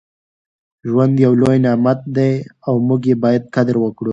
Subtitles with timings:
[0.87, 2.31] ژوند یو لوی نعمت دی
[2.67, 4.09] او موږ یې باید قدر وکړو.